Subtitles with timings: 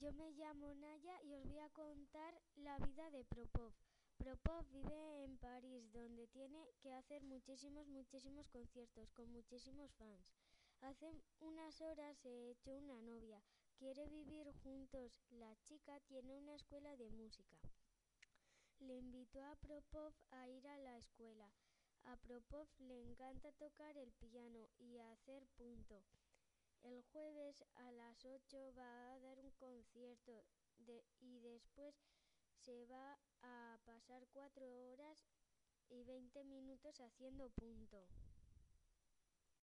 [0.00, 3.74] Yo me llamo Naya y os voy a contar la vida de Propov.
[4.16, 10.32] Propov vive en París, donde tiene que hacer muchísimos, muchísimos conciertos con muchísimos fans.
[10.80, 13.42] Hace unas horas se echó una novia,
[13.76, 15.20] quiere vivir juntos.
[15.30, 17.58] La chica tiene una escuela de música.
[18.78, 21.52] Le invitó a Propov a ir a la escuela.
[22.04, 26.02] A Propov le encanta tocar el piano y hacer punto.
[26.82, 29.51] El jueves a las 8 va a dar un
[29.92, 30.44] concierto
[31.20, 31.94] y después
[32.56, 35.26] se va a pasar cuatro horas
[35.88, 38.08] y 20 minutos haciendo punto.